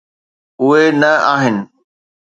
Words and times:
اهي 0.61 0.91
نه 0.99 1.11
آهن. 1.33 1.57